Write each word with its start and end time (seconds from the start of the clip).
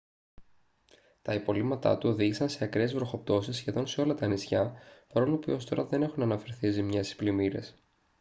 τα 1.21 1.33
υπολείμματά 1.33 1.97
του 1.97 2.09
οδήγησαν 2.09 2.49
σε 2.49 2.63
ακραίες 2.63 2.93
βροχοπτώσεις 2.93 3.55
σχεδόν 3.57 3.87
σε 3.87 4.01
όλα 4.01 4.13
τα 4.15 4.27
νησιά 4.27 4.73
παρόλο 5.13 5.37
που 5.37 5.51
έως 5.51 5.65
τώρα 5.65 5.85
δεν 5.85 6.01
έχουν 6.01 6.23
αναφερθεί 6.23 6.71
ζημιές 6.71 7.11
ή 7.11 7.15
πλημμύρες 7.15 7.75